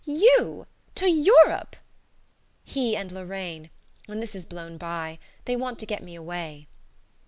[0.03, 0.65] "YOU!
[0.95, 1.75] To EUROPE!"
[2.63, 3.69] "He and Lorraine.
[4.07, 5.19] When this is blown by.
[5.45, 6.67] They want to get me away."